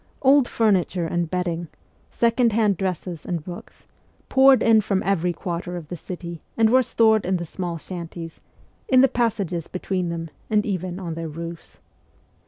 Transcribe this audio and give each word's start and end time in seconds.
Old 0.23 0.47
furni 0.47 0.83
ture 0.83 1.05
and 1.05 1.29
bedding, 1.29 1.67
second 2.09 2.53
hand 2.53 2.75
dresses 2.75 3.23
and 3.23 3.43
books, 3.45 3.85
poured 4.29 4.63
in 4.63 4.81
from 4.81 5.03
every 5.03 5.31
quarter 5.31 5.77
of 5.77 5.89
the 5.89 5.95
city, 5.95 6.41
and 6.57 6.71
were 6.71 6.81
stored 6.81 7.23
in 7.23 7.37
the 7.37 7.45
small 7.45 7.77
shanties, 7.77 8.39
in 8.87 9.01
the 9.01 9.07
passages 9.07 9.67
between 9.67 10.09
them, 10.09 10.31
and 10.49 10.65
even 10.65 10.99
on 10.99 11.13
their 11.13 11.29
roofs. 11.29 11.77